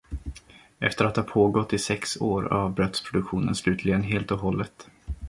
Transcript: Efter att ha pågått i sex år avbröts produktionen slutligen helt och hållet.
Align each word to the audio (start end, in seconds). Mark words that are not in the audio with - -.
Efter 0.79 1.05
att 1.05 1.15
ha 1.15 1.23
pågått 1.23 1.73
i 1.73 1.79
sex 1.79 2.21
år 2.21 2.53
avbröts 2.53 3.01
produktionen 3.01 3.55
slutligen 3.55 4.03
helt 4.03 4.31
och 4.31 4.39
hållet. 4.39 4.89